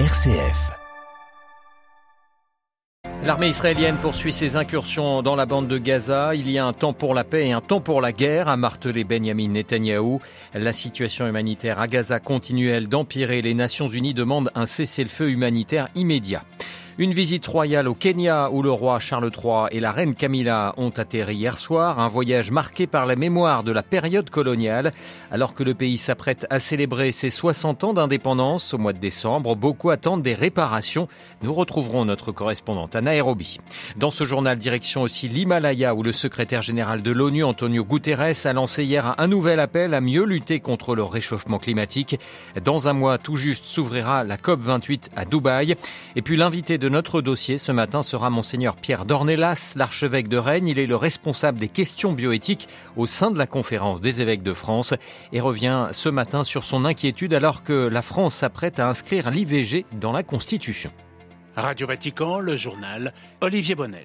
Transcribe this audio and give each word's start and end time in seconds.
RCF. 0.00 0.72
L'armée 3.24 3.46
israélienne 3.46 3.94
poursuit 4.02 4.32
ses 4.32 4.56
incursions 4.56 5.22
dans 5.22 5.36
la 5.36 5.46
bande 5.46 5.68
de 5.68 5.78
Gaza. 5.78 6.34
Il 6.34 6.50
y 6.50 6.58
a 6.58 6.66
un 6.66 6.72
temps 6.72 6.92
pour 6.92 7.14
la 7.14 7.22
paix 7.22 7.46
et 7.46 7.52
un 7.52 7.60
temps 7.60 7.80
pour 7.80 8.00
la 8.00 8.10
guerre, 8.10 8.48
a 8.48 8.56
martelé 8.56 9.04
Benjamin 9.04 9.50
Netanyahou. 9.50 10.20
La 10.52 10.72
situation 10.72 11.28
humanitaire 11.28 11.78
à 11.78 11.86
Gaza 11.86 12.18
continue, 12.18 12.70
elle, 12.70 12.88
d'empirer. 12.88 13.40
Les 13.40 13.54
Nations 13.54 13.86
Unies 13.86 14.14
demandent 14.14 14.50
un 14.56 14.66
cessez-le-feu 14.66 15.30
humanitaire 15.30 15.86
immédiat. 15.94 16.42
Une 16.96 17.10
visite 17.10 17.44
royale 17.48 17.88
au 17.88 17.94
Kenya 17.94 18.50
où 18.52 18.62
le 18.62 18.70
roi 18.70 19.00
Charles 19.00 19.32
III 19.36 19.66
et 19.72 19.80
la 19.80 19.90
reine 19.90 20.14
Camilla 20.14 20.72
ont 20.76 20.90
atterri 20.90 21.34
hier 21.34 21.58
soir. 21.58 21.98
Un 21.98 22.06
voyage 22.06 22.52
marqué 22.52 22.86
par 22.86 23.04
la 23.04 23.16
mémoire 23.16 23.64
de 23.64 23.72
la 23.72 23.82
période 23.82 24.30
coloniale. 24.30 24.92
Alors 25.32 25.54
que 25.54 25.64
le 25.64 25.74
pays 25.74 25.98
s'apprête 25.98 26.46
à 26.50 26.60
célébrer 26.60 27.10
ses 27.10 27.30
60 27.30 27.82
ans 27.82 27.94
d'indépendance 27.94 28.74
au 28.74 28.78
mois 28.78 28.92
de 28.92 29.00
décembre, 29.00 29.56
beaucoup 29.56 29.90
attendent 29.90 30.22
des 30.22 30.34
réparations. 30.34 31.08
Nous 31.42 31.52
retrouverons 31.52 32.04
notre 32.04 32.30
correspondante 32.30 32.94
à 32.94 33.00
Nairobi. 33.00 33.58
Dans 33.96 34.10
ce 34.10 34.22
journal, 34.22 34.56
direction 34.56 35.02
aussi 35.02 35.28
l'Himalaya 35.28 35.96
où 35.96 36.04
le 36.04 36.12
secrétaire 36.12 36.62
général 36.62 37.02
de 37.02 37.10
l'ONU, 37.10 37.42
Antonio 37.42 37.84
Guterres, 37.84 38.46
a 38.46 38.52
lancé 38.52 38.84
hier 38.84 39.16
un 39.18 39.26
nouvel 39.26 39.58
appel 39.58 39.94
à 39.94 40.00
mieux 40.00 40.24
lutter 40.24 40.60
contre 40.60 40.94
le 40.94 41.02
réchauffement 41.02 41.58
climatique. 41.58 42.20
Dans 42.64 42.86
un 42.86 42.92
mois 42.92 43.18
tout 43.18 43.34
juste 43.34 43.64
s'ouvrira 43.64 44.22
la 44.22 44.36
COP28 44.36 45.08
à 45.16 45.24
Dubaï. 45.24 45.74
Et 46.14 46.22
puis 46.22 46.36
l'invité 46.36 46.78
de 46.84 46.90
notre 46.90 47.22
dossier 47.22 47.56
ce 47.56 47.72
matin 47.72 48.02
sera 48.02 48.28
Monseigneur 48.28 48.76
Pierre 48.76 49.06
Dornelas, 49.06 49.72
l'archevêque 49.74 50.28
de 50.28 50.36
Rennes. 50.36 50.66
Il 50.66 50.78
est 50.78 50.84
le 50.84 50.96
responsable 50.96 51.58
des 51.58 51.70
questions 51.70 52.12
bioéthiques 52.12 52.68
au 52.98 53.06
sein 53.06 53.30
de 53.30 53.38
la 53.38 53.46
conférence 53.46 54.02
des 54.02 54.20
évêques 54.20 54.42
de 54.42 54.52
France 54.52 54.92
et 55.32 55.40
revient 55.40 55.88
ce 55.92 56.10
matin 56.10 56.44
sur 56.44 56.62
son 56.62 56.84
inquiétude 56.84 57.32
alors 57.32 57.62
que 57.62 57.72
la 57.72 58.02
France 58.02 58.34
s'apprête 58.34 58.78
à 58.80 58.86
inscrire 58.86 59.30
l'IVG 59.30 59.86
dans 59.92 60.12
la 60.12 60.22
Constitution. 60.22 60.90
Radio 61.56 61.86
Vatican, 61.86 62.38
le 62.38 62.54
journal 62.54 63.14
Olivier 63.40 63.74
Bonnel. 63.74 64.04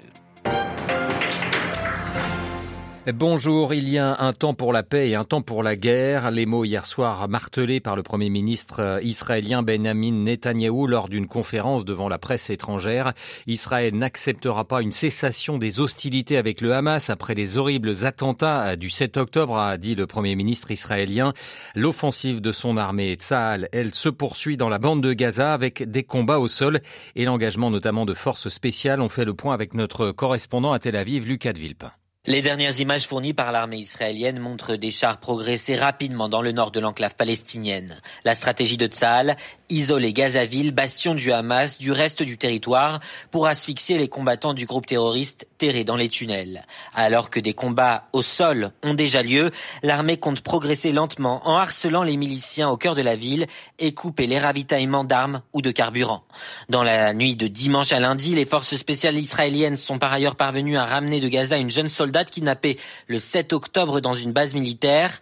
Bonjour, 3.13 3.73
il 3.73 3.87
y 3.87 3.97
a 3.97 4.19
un 4.19 4.33
temps 4.33 4.53
pour 4.53 4.73
la 4.73 4.83
paix 4.83 5.09
et 5.09 5.15
un 5.15 5.23
temps 5.23 5.41
pour 5.41 5.63
la 5.63 5.75
guerre. 5.75 6.31
Les 6.31 6.45
mots 6.45 6.65
hier 6.65 6.85
soir 6.85 7.29
martelés 7.29 7.79
par 7.79 7.95
le 7.95 8.03
Premier 8.03 8.29
ministre 8.29 8.81
euh, 8.81 9.01
israélien 9.01 9.63
Benjamin 9.63 10.11
Netanyahou 10.11 10.85
lors 10.85 11.07
d'une 11.07 11.27
conférence 11.27 11.85
devant 11.85 12.09
la 12.09 12.17
presse 12.17 12.49
étrangère. 12.49 13.13
Israël 13.47 13.95
n'acceptera 13.95 14.65
pas 14.65 14.81
une 14.81 14.91
cessation 14.91 15.57
des 15.57 15.79
hostilités 15.79 16.37
avec 16.37 16.61
le 16.61 16.73
Hamas 16.73 17.09
après 17.09 17.35
les 17.35 17.57
horribles 17.57 18.05
attentats 18.05 18.75
du 18.75 18.89
7 18.89 19.17
octobre, 19.17 19.57
a 19.57 19.77
dit 19.77 19.95
le 19.95 20.05
Premier 20.05 20.35
ministre 20.35 20.69
israélien. 20.69 21.33
L'offensive 21.75 22.41
de 22.41 22.51
son 22.51 22.75
armée 22.75 23.13
Tsahal, 23.13 23.69
elle 23.71 23.95
se 23.95 24.09
poursuit 24.09 24.57
dans 24.57 24.69
la 24.69 24.77
bande 24.77 25.01
de 25.01 25.13
Gaza 25.13 25.53
avec 25.53 25.89
des 25.89 26.03
combats 26.03 26.39
au 26.39 26.47
sol 26.47 26.81
et 27.15 27.25
l'engagement 27.25 27.71
notamment 27.71 28.05
de 28.05 28.13
forces 28.13 28.49
spéciales. 28.49 29.01
On 29.01 29.09
fait 29.09 29.25
le 29.25 29.33
point 29.33 29.53
avec 29.53 29.73
notre 29.73 30.11
correspondant 30.11 30.73
à 30.73 30.79
Tel 30.79 30.95
Aviv, 30.95 31.27
Lucas 31.27 31.53
de 31.53 31.59
Villepin. 31.59 31.91
Les 32.25 32.41
dernières 32.41 32.77
images 32.81 33.07
fournies 33.07 33.33
par 33.33 33.53
l'armée 33.53 33.77
israélienne 33.77 34.39
montrent 34.39 34.75
des 34.75 34.91
chars 34.91 35.21
progresser 35.21 35.77
rapidement 35.77 36.27
dans 36.27 36.41
le 36.41 36.51
nord 36.51 36.71
de 36.71 36.81
l'enclave 36.81 37.15
palestinienne. 37.15 37.97
La 38.25 38.35
stratégie 38.35 38.75
de 38.75 38.87
Tsahal, 38.87 39.37
isoler 39.69 40.11
Gazaville, 40.11 40.71
bastion 40.71 41.15
du 41.15 41.31
Hamas, 41.31 41.77
du 41.77 41.91
reste 41.93 42.23
du 42.23 42.37
territoire, 42.37 42.99
pour 43.31 43.47
asphyxier 43.47 43.97
les 43.97 44.09
combattants 44.09 44.53
du 44.53 44.65
groupe 44.65 44.85
terroriste 44.85 45.47
terrés 45.57 45.85
dans 45.85 45.95
les 45.95 46.09
tunnels. 46.09 46.63
Alors 46.93 47.29
que 47.29 47.39
des 47.39 47.53
combats 47.53 48.09
au 48.11 48.21
sol 48.21 48.71
ont 48.83 48.93
déjà 48.93 49.21
lieu, 49.21 49.51
l'armée 49.81 50.17
compte 50.17 50.41
progresser 50.41 50.91
lentement 50.91 51.47
en 51.47 51.55
harcelant 51.55 52.03
les 52.03 52.17
miliciens 52.17 52.69
au 52.69 52.75
cœur 52.75 52.95
de 52.95 53.01
la 53.01 53.15
ville 53.15 53.47
et 53.79 53.93
couper 53.93 54.27
les 54.27 54.39
ravitaillements 54.39 55.05
d'armes 55.05 55.41
ou 55.53 55.61
de 55.61 55.71
carburant. 55.71 56.23
Dans 56.67 56.83
la 56.83 57.13
nuit 57.13 57.37
de 57.37 57.47
dimanche 57.47 57.93
à 57.93 57.99
lundi, 57.99 58.35
les 58.35 58.45
forces 58.45 58.75
spéciales 58.75 59.17
israéliennes 59.17 59.77
sont 59.77 59.99
par 59.99 60.11
ailleurs 60.11 60.35
parvenues 60.35 60.77
à 60.77 60.85
ramener 60.85 61.21
de 61.21 61.29
Gaza 61.29 61.57
une 61.57 61.69
jeune 61.69 61.87
soldat 61.87 62.09
soldat 62.09 62.25
kidnappée 62.25 62.79
le 63.07 63.19
7 63.19 63.53
octobre 63.53 63.99
dans 64.01 64.15
une 64.15 64.31
base 64.31 64.55
militaire. 64.55 65.19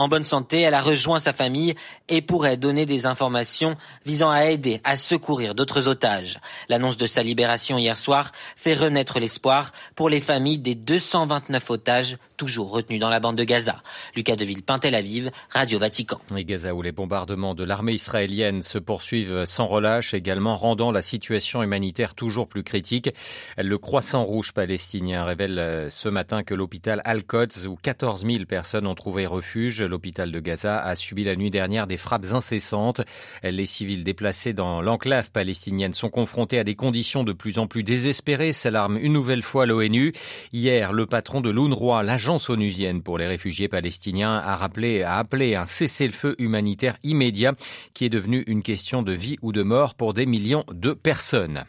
En 0.00 0.08
bonne 0.08 0.24
santé, 0.24 0.62
elle 0.62 0.72
a 0.72 0.80
rejoint 0.80 1.20
sa 1.20 1.34
famille 1.34 1.74
et 2.08 2.22
pourrait 2.22 2.56
donner 2.56 2.86
des 2.86 3.04
informations 3.04 3.76
visant 4.06 4.30
à 4.30 4.46
aider, 4.46 4.80
à 4.82 4.96
secourir 4.96 5.54
d'autres 5.54 5.88
otages. 5.88 6.40
L'annonce 6.70 6.96
de 6.96 7.06
sa 7.06 7.22
libération 7.22 7.76
hier 7.76 7.98
soir 7.98 8.32
fait 8.56 8.72
renaître 8.72 9.20
l'espoir 9.20 9.72
pour 9.96 10.08
les 10.08 10.22
familles 10.22 10.56
des 10.56 10.74
229 10.74 11.68
otages 11.68 12.16
toujours 12.38 12.70
retenus 12.70 12.98
dans 12.98 13.10
la 13.10 13.20
bande 13.20 13.36
de 13.36 13.44
Gaza. 13.44 13.82
Lucas 14.16 14.36
Deville, 14.36 14.62
Tel 14.62 14.94
Aviv, 14.94 15.30
Radio 15.50 15.78
Vatican. 15.78 16.18
Et 16.34 16.46
Gaza 16.46 16.74
où 16.74 16.80
les 16.80 16.92
bombardements 16.92 17.54
de 17.54 17.64
l'armée 17.64 17.92
israélienne 17.92 18.62
se 18.62 18.78
poursuivent 18.78 19.44
sans 19.44 19.66
relâche, 19.66 20.14
également 20.14 20.56
rendant 20.56 20.90
la 20.90 21.02
situation 21.02 21.62
humanitaire 21.62 22.14
toujours 22.14 22.48
plus 22.48 22.62
critique. 22.62 23.10
Le 23.58 23.76
Croissant 23.76 24.24
Rouge 24.24 24.52
palestinien 24.52 25.26
révèle 25.26 25.58
euh, 25.58 25.90
ce 25.90 26.08
matin 26.08 26.42
que 26.42 26.54
l'hôpital 26.54 27.02
Al-Quds, 27.04 27.66
où 27.66 27.76
14 27.76 28.24
000 28.24 28.46
personnes 28.46 28.86
ont 28.86 28.94
trouvé 28.94 29.26
refuge, 29.26 29.82
l'hôpital 29.90 30.32
de 30.32 30.40
Gaza 30.40 30.80
a 30.80 30.94
subi 30.94 31.24
la 31.24 31.36
nuit 31.36 31.50
dernière 31.50 31.86
des 31.86 31.98
frappes 31.98 32.32
incessantes. 32.32 33.02
Les 33.42 33.66
civils 33.66 34.04
déplacés 34.04 34.54
dans 34.54 34.80
l'enclave 34.80 35.30
palestinienne 35.30 35.92
sont 35.92 36.08
confrontés 36.08 36.58
à 36.58 36.64
des 36.64 36.76
conditions 36.76 37.24
de 37.24 37.32
plus 37.32 37.58
en 37.58 37.66
plus 37.66 37.82
désespérées, 37.82 38.52
s'alarme 38.52 38.96
une 38.96 39.12
nouvelle 39.12 39.42
fois 39.42 39.66
l'ONU. 39.66 40.12
Hier, 40.52 40.92
le 40.92 41.06
patron 41.06 41.40
de 41.40 41.50
l'UNRWA, 41.50 42.02
l'agence 42.02 42.48
onusienne 42.48 43.02
pour 43.02 43.18
les 43.18 43.26
réfugiés 43.26 43.68
palestiniens, 43.68 44.36
a 44.36 44.56
rappelé, 44.56 45.02
a 45.02 45.18
appelé 45.18 45.54
un 45.54 45.66
cessez-le-feu 45.66 46.36
humanitaire 46.38 46.96
immédiat 47.02 47.54
qui 47.92 48.04
est 48.04 48.10
devenu 48.10 48.44
une 48.46 48.62
question 48.62 49.02
de 49.02 49.12
vie 49.12 49.36
ou 49.42 49.52
de 49.52 49.62
mort 49.62 49.94
pour 49.94 50.14
des 50.14 50.26
millions 50.26 50.64
de 50.72 50.92
personnes. 50.92 51.64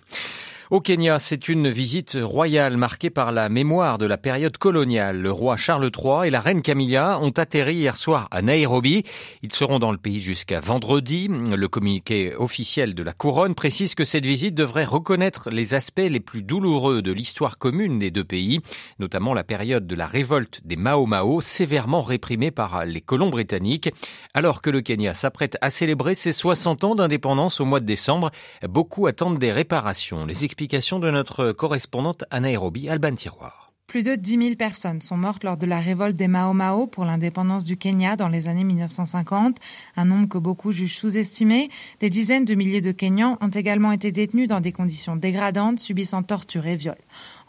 Au 0.72 0.80
Kenya, 0.80 1.20
c'est 1.20 1.50
une 1.50 1.70
visite 1.70 2.18
royale 2.22 2.78
marquée 2.78 3.09
par 3.09 3.34
la 3.34 3.50
mémoire 3.50 3.98
de 3.98 4.06
la 4.06 4.18
période 4.18 4.58
coloniale. 4.58 5.20
Le 5.20 5.30
roi 5.30 5.58
Charles 5.58 5.92
III 5.94 6.28
et 6.28 6.30
la 6.30 6.40
reine 6.40 6.62
Camilla 6.62 7.20
ont 7.20 7.32
atterri 7.32 7.76
hier 7.76 7.98
soir 7.98 8.30
à 8.32 8.42
Nairobi. 8.42 9.04
Ils 9.44 9.52
seront 9.52 9.80
dans 9.80 9.92
le 9.92 9.98
pays 9.98 10.22
jusqu'à 10.22 10.62
vendredi. 10.62 11.28
Le 11.28 11.68
communiqué 11.68 12.34
officiel 12.38 12.96
de 12.96 13.04
la 13.04 13.12
couronne 13.12 13.54
précise 13.54 13.96
que 13.96 14.06
cette 14.06 14.26
visite 14.26 14.56
devrait 14.56 14.86
reconnaître 14.86 15.50
les 15.50 15.74
aspects 15.74 16.08
les 16.08 16.22
plus 16.22 16.42
douloureux 16.42 17.02
de 17.02 17.12
l'histoire 17.12 17.58
commune 17.58 18.00
des 18.00 18.09
deux 18.09 18.24
pays, 18.24 18.62
notamment 18.98 19.34
la 19.34 19.44
période 19.44 19.86
de 19.86 19.96
la 19.96 20.08
révolte 20.08 20.62
des 20.64 20.78
Mao 20.78 21.06
Mao, 21.06 21.42
sévèrement 21.42 22.02
réprimée 22.02 22.52
par 22.52 22.86
les 22.86 23.02
colons 23.02 23.30
britanniques. 23.30 23.90
Alors 24.34 24.62
que 24.62 24.70
le 24.70 24.80
Kenya 24.80 25.14
s'apprête 25.16 25.58
à 25.59 25.70
célébrer 25.70 26.16
ses 26.16 26.32
60 26.32 26.86
ans 26.86 26.96
d'indépendance 26.96 27.59
au 27.59 27.66
mois 27.66 27.82
de 27.82 27.86
décembre, 27.86 28.32
beaucoup 28.70 29.08
attendent 29.08 29.38
des 29.38 29.52
réparations. 29.52 30.26
De 30.68 31.10
notre 31.10 31.54
correspondante 31.54 32.24
à 32.30 32.40
Nairobi, 32.40 32.88
Alban 32.88 33.16
Tiroir. 33.16 33.72
Plus 33.88 34.04
de 34.04 34.16
10 34.16 34.38
000 34.38 34.56
personnes 34.56 35.02
sont 35.02 35.18
mortes 35.18 35.44
lors 35.44 35.58
de 35.58 35.66
la 35.66 35.82
révolte 35.82 36.16
des 36.16 36.30
Mao 36.30 36.54
Mao 36.54 36.88
pour 36.88 37.04
l'indépendance 37.04 37.66
du 37.66 37.76
Kenya 37.76 38.16
dans 38.16 38.30
les 38.30 38.48
années 38.48 38.64
1950, 38.64 39.58
un 39.98 40.06
nombre 40.06 40.30
que 40.30 40.38
beaucoup 40.38 40.72
jugent 40.72 40.96
sous-estimé. 40.96 41.68
Des 42.00 42.10
dizaines 42.10 42.46
de 42.46 42.56
milliers 42.56 42.80
de 42.80 42.94
Kenyans 42.94 43.38
ont 43.42 43.50
également 43.50 43.92
été 43.92 44.14
détenus 44.14 44.48
dans 44.48 44.62
des 44.62 44.72
conditions 44.72 45.18
dégradantes, 45.18 45.80
subissant 45.80 46.24
torture 46.24 46.68
et 46.68 46.78
viols. 46.78 46.96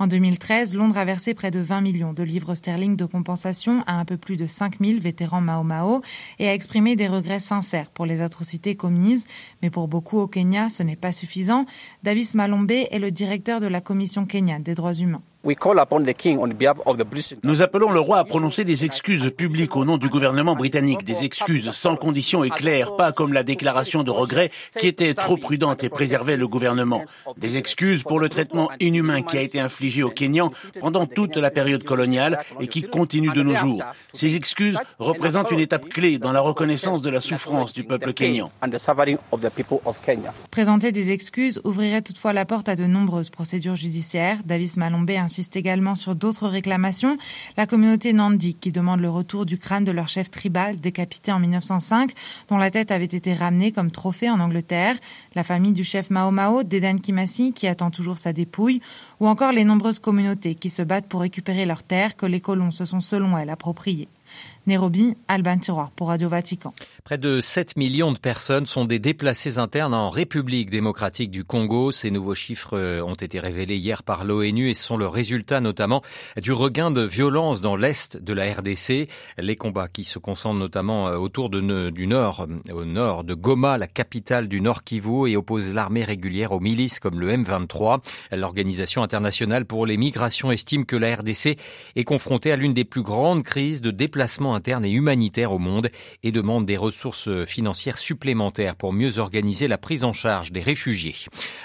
En 0.03 0.09
2013, 0.09 0.75
Londres 0.75 0.99
a 0.99 1.05
versé 1.05 1.33
près 1.33 1.53
de 1.53 1.61
20 1.61 1.81
millions 1.81 2.13
de 2.13 2.25
livres 2.25 2.57
sterling 2.57 2.97
de 2.97 3.05
compensation 3.05 3.85
à 3.87 3.93
un 3.93 4.05
peu 4.05 4.17
plus 4.17 4.37
de 4.37 4.47
5 4.47 4.81
000 4.81 4.99
vétérans 4.99 5.41
Mao 5.41 5.63
Mao 5.63 6.03
et 6.41 6.49
a 6.49 6.55
exprimé 6.55 6.97
des 6.97 7.07
regrets 7.07 7.39
sincères 7.39 7.89
pour 7.89 8.05
les 8.05 8.21
atrocités 8.21 8.75
commises. 8.75 9.29
Mais 9.63 9.71
pour 9.71 9.87
beaucoup 9.87 10.19
au 10.19 10.27
Kenya, 10.27 10.71
ce 10.71 10.83
n'est 10.83 10.97
pas 10.97 11.13
suffisant. 11.13 11.67
Davis 12.03 12.35
Malombe 12.35 12.73
est 12.73 12.99
le 12.99 13.13
directeur 13.13 13.61
de 13.61 13.69
la 13.69 13.81
Commission 13.81 14.27
kenyane 14.27 14.65
des 14.65 14.75
droits 14.75 14.95
humains. 14.95 15.23
Nous 17.43 17.63
appelons 17.63 17.91
le 17.91 17.99
roi 17.99 18.19
à 18.19 18.25
prononcer 18.25 18.63
des 18.63 18.85
excuses 18.85 19.33
publiques 19.37 19.77
au 19.77 19.85
nom 19.85 19.99
du 19.99 20.09
gouvernement 20.09 20.55
britannique, 20.55 21.05
des 21.05 21.25
excuses 21.25 21.71
sans 21.73 21.97
conditions 21.97 22.45
et 22.45 22.51
claires, 22.51 22.95
pas 22.95 23.11
comme 23.11 23.33
la 23.33 23.43
déclaration 23.43 24.05
de 24.05 24.13
regret 24.13 24.53
qui 24.79 24.87
était 24.87 25.15
trop 25.15 25.37
prudente 25.37 25.83
et 25.83 25.89
préservait 25.89 26.37
le 26.37 26.47
gouvernement. 26.47 27.03
Des 27.37 27.59
excuses 27.59 28.05
pour 28.05 28.21
le 28.21 28.29
traitement 28.29 28.71
inhumain 28.79 29.23
qui 29.23 29.37
a 29.37 29.43
été 29.43 29.59
infligé 29.59 29.92
aux 30.01 30.11
Kenyans 30.11 30.51
pendant 30.81 31.07
toute 31.07 31.37
la 31.37 31.51
période 31.51 31.83
coloniale 31.85 32.39
et 32.61 32.69
qui 32.69 32.83
continue 32.83 33.31
de 33.31 33.43
nos 33.43 33.55
jours. 33.55 33.83
Ces 34.13 34.37
excuses 34.37 34.79
représentent 34.99 35.51
une 35.51 35.61
étape 35.61 35.89
clé 35.89 36.19
dans 36.19 36.33
la 36.33 36.41
reconnaissance 36.41 37.03
de 37.03 37.11
la 37.11 37.21
souffrance 37.21 37.73
du 37.73 37.85
peuple 37.85 38.13
kenyan. 38.13 38.51
Présenter 40.51 40.93
des 40.93 41.11
excuses 41.11 41.61
ouvrirait 41.65 42.03
toutefois 42.03 42.33
la 42.33 42.45
porte 42.45 42.69
à 42.69 42.77
de 42.77 42.85
nombreuses 42.85 43.31
procédures 43.31 43.77
judiciaires. 43.77 44.39
Davis 44.45 44.77
Malombe 44.77 45.11
insiste 45.11 45.57
également 45.57 45.97
sur 45.97 46.15
d'autres 46.15 46.49
réclamations. 46.49 47.19
La 47.57 47.67
communauté 47.67 48.13
Nandi 48.13 48.55
qui 48.55 48.71
demande 48.71 49.01
le 49.01 49.11
retour 49.11 49.47
du 49.47 49.59
crâne 49.59 49.85
de 49.85 49.93
leur 49.93 50.09
chef 50.09 50.31
tribal 50.31 50.79
décapité 50.79 51.33
en 51.33 51.39
1905, 51.39 52.13
dont 52.49 52.59
la 52.59 52.71
tête 52.71 52.91
avait 52.91 53.05
été 53.05 53.35
ramenée 53.35 53.73
comme 53.73 53.91
trophée 53.91 54.31
en 54.31 54.41
Angleterre. 54.41 54.97
La 55.35 55.43
famille 55.43 55.73
du 55.73 55.85
chef 55.85 56.11
Mao 56.11 56.31
Mao, 56.31 56.63
Dedan 56.63 56.97
Kimasi, 56.97 57.53
qui 57.53 57.67
attend 57.67 57.91
toujours 57.91 58.19
sa 58.19 58.33
dépouille. 58.33 58.81
Ou 59.21 59.29
encore 59.29 59.53
les 59.53 59.65
nombreuses 59.73 60.01
communautés 60.01 60.55
qui 60.55 60.69
se 60.69 60.83
battent 60.83 61.09
pour 61.09 61.23
récupérer 61.23 61.65
leurs 61.65 61.83
terres 61.83 62.15
que 62.15 62.27
les 62.27 62.41
colons 62.41 62.71
se 62.71 62.85
sont 62.85 63.01
selon 63.01 63.39
elles 63.39 63.49
appropriées. 63.49 64.09
Nairobi, 64.67 65.17
Alban 65.29 65.59
Tiroir 65.59 65.91
pour 65.91 66.09
Radio 66.09 66.29
Vatican. 66.29 66.73
Près 67.05 67.19
de 67.19 67.41
7 67.41 67.77
millions 67.77 68.13
de 68.13 68.19
personnes 68.19 68.65
sont 68.67 68.85
des 68.85 69.01
déplacés 69.01 69.59
internes 69.59 69.93
en 69.93 70.09
République 70.09 70.71
démocratique 70.71 71.33
du 71.33 71.43
Congo. 71.43 71.91
Ces 71.91 72.13
nouveaux 72.13 72.35
chiffres 72.35 72.79
euh, 72.79 73.03
ont 73.03 73.15
été 73.15 73.41
révélés 73.41 73.77
hier 73.77 74.05
par 74.05 74.25
l'ONU 74.25 74.71
et 74.71 74.75
sont 74.75 74.97
le 74.97 75.09
résultat 75.09 75.61
notamment 75.61 76.03
du 76.41 76.53
regain 76.53 76.93
de 76.93 77.03
violence 77.03 77.61
dans 77.61 77.75
l'est 77.75 78.17
de 78.17 78.33
la 78.33 78.53
RDC. 78.53 79.09
Les 79.39 79.57
combats 79.57 79.89
qui 79.89 80.05
se 80.05 80.21
concentrent 80.21 80.61
notamment 80.61 81.09
euh, 81.09 81.17
autour 81.17 81.51
de, 81.51 81.91
du 81.91 82.07
nord, 82.07 82.47
euh, 82.49 82.73
au 82.73 82.85
nord 82.85 83.25
de 83.25 83.35
Goma, 83.35 83.79
la 83.79 83.89
capitale 83.89 84.47
du 84.47 84.61
Nord 84.61 84.85
Kivu, 84.85 85.29
et 85.29 85.37
opposent 85.37 85.75
l'armée 85.75 86.05
régulière 86.05 86.53
aux 86.53 86.61
milices 86.61 87.01
comme 87.01 87.19
le 87.19 87.33
M23. 87.33 88.01
L'Organisation 88.31 89.03
internationale 89.03 89.65
pour 89.65 89.87
les 89.87 89.97
migrations 89.97 90.53
estime 90.53 90.87
que 90.87 90.97
la 90.97 91.17
RDC 91.17 91.57
est 91.97 92.05
confrontée 92.05 92.53
à 92.53 92.57
l'une 92.57 92.75
des 92.75 92.85
plus 92.85 93.03
grandes 93.03 93.43
crises 93.43 93.83
de 93.83 93.91
déplacement 93.91 94.52
interne 94.55 94.85
et 94.85 94.91
humanitaire 94.91 95.53
au 95.53 95.59
monde 95.59 95.89
et 96.23 96.33
demande 96.33 96.67
des 96.67 96.77
ressources 96.77 97.45
financières 97.45 97.99
supplémentaires 97.99 98.77
pour 98.77 98.93
mieux 98.93 99.19
organiser 99.19 99.69
la 99.69 99.79
prise 99.79 100.05
en 100.05 100.13
charge 100.13 100.53
des 100.53 100.61
réfugiés. 100.61 101.15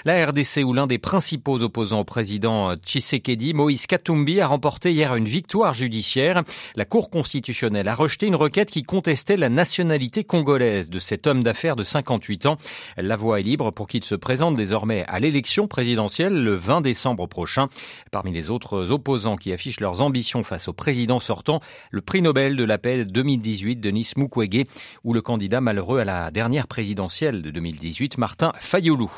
La 0.04 0.26
RDC 0.26 0.62
ou 0.64 0.72
l'un 0.72 0.86
des 0.86 0.98
principaux 0.98 1.60
opposants 1.60 2.00
au 2.00 2.04
président 2.04 2.74
Tshisekedi, 2.76 3.54
Moïse 3.54 3.86
Katumbi, 3.86 4.40
a 4.40 4.46
remporté 4.46 4.92
hier 4.92 5.14
une 5.14 5.28
victoire 5.28 5.74
judiciaire. 5.74 6.42
La 6.76 6.84
Cour 6.84 7.10
constitutionnelle 7.10 7.88
a 7.88 7.94
rejeté 7.94 8.26
une 8.26 8.36
requête 8.36 8.70
qui 8.70 8.82
contestait 8.82 9.36
la 9.36 9.48
nationalité 9.48 10.24
congolaise 10.24 10.90
de 10.90 10.98
cet 10.98 11.26
homme 11.26 11.42
d'affaires 11.42 11.76
de 11.76 11.84
58 11.84 12.46
ans. 12.46 12.56
La 12.96 13.16
voie 13.16 13.40
est 13.40 13.42
libre 13.42 13.70
pour 13.70 13.86
qu'il 13.86 14.04
se 14.04 14.14
présente 14.14 14.56
désormais 14.56 15.04
à 15.08 15.20
l'élection 15.20 15.66
présidentielle 15.68 16.42
le 16.42 16.54
20 16.54 16.80
décembre 16.80 17.26
prochain. 17.26 17.68
Parmi 18.10 18.32
les 18.32 18.50
autres 18.50 18.90
opposants 18.90 19.36
qui 19.36 19.52
affichent 19.52 19.80
leurs 19.80 20.00
ambitions 20.00 20.42
face 20.42 20.68
au 20.68 20.72
président 20.72 21.20
sortant, 21.20 21.60
le 21.90 22.00
prix 22.00 22.22
Nobel 22.22 22.56
de 22.56 22.64
la 22.64 22.77
paix 22.78 23.04
2018, 23.04 23.76
Denis 23.76 24.12
Mukwege, 24.16 24.66
ou 25.04 25.12
le 25.12 25.20
candidat 25.20 25.60
malheureux 25.60 26.00
à 26.00 26.04
la 26.04 26.30
dernière 26.30 26.66
présidentielle 26.66 27.42
de 27.42 27.50
2018, 27.50 28.18
Martin 28.18 28.52
Fayoulou. 28.58 29.10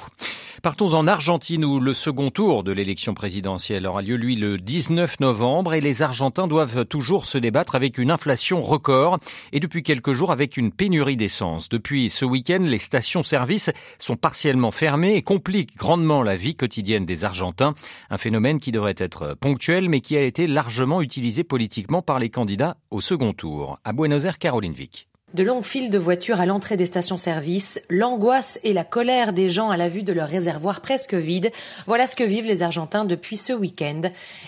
Partons 0.62 0.94
en 0.94 1.06
Argentine 1.06 1.64
où 1.64 1.80
le 1.80 1.94
second 1.94 2.30
tour 2.30 2.62
de 2.62 2.72
l'élection 2.72 3.14
présidentielle 3.14 3.86
aura 3.86 4.02
lieu, 4.02 4.16
lui, 4.16 4.36
le 4.36 4.56
19 4.56 5.20
novembre 5.20 5.74
et 5.74 5.80
les 5.80 6.02
Argentins 6.02 6.46
doivent 6.46 6.84
toujours 6.84 7.26
se 7.26 7.38
débattre 7.38 7.74
avec 7.74 7.98
une 7.98 8.10
inflation 8.10 8.60
record 8.60 9.18
et 9.52 9.60
depuis 9.60 9.82
quelques 9.82 10.12
jours 10.12 10.32
avec 10.32 10.56
une 10.56 10.72
pénurie 10.72 11.16
d'essence. 11.16 11.68
Depuis 11.68 12.10
ce 12.10 12.24
week-end, 12.24 12.62
les 12.62 12.78
stations-service 12.78 13.70
sont 13.98 14.16
partiellement 14.16 14.70
fermées 14.70 15.16
et 15.16 15.22
compliquent 15.22 15.76
grandement 15.76 16.22
la 16.22 16.36
vie 16.36 16.54
quotidienne 16.54 17.06
des 17.06 17.24
Argentins. 17.24 17.74
Un 18.10 18.18
phénomène 18.18 18.58
qui 18.58 18.72
devrait 18.72 18.94
être 18.96 19.36
ponctuel 19.40 19.88
mais 19.88 20.00
qui 20.00 20.16
a 20.16 20.22
été 20.22 20.46
largement 20.46 21.02
utilisé 21.02 21.44
politiquement 21.44 22.02
par 22.02 22.18
les 22.18 22.30
candidats 22.30 22.76
au 22.90 23.00
second 23.00 23.32
tour. 23.32 23.78
À 23.84 23.92
Buenos 23.92 24.24
Aires, 24.24 24.38
Caroline 24.38 24.72
Vic. 24.72 25.09
De 25.32 25.44
longues 25.44 25.62
files 25.62 25.92
de 25.92 25.98
voitures 25.98 26.40
à 26.40 26.46
l'entrée 26.46 26.76
des 26.76 26.86
stations-service, 26.86 27.80
l'angoisse 27.88 28.58
et 28.64 28.72
la 28.72 28.82
colère 28.82 29.32
des 29.32 29.48
gens 29.48 29.70
à 29.70 29.76
la 29.76 29.88
vue 29.88 30.02
de 30.02 30.12
leur 30.12 30.26
réservoir 30.26 30.80
presque 30.80 31.14
vide, 31.14 31.52
voilà 31.86 32.08
ce 32.08 32.16
que 32.16 32.24
vivent 32.24 32.46
les 32.46 32.62
Argentins 32.62 33.04
depuis 33.04 33.36
ce 33.36 33.52
week-end. 33.52 34.02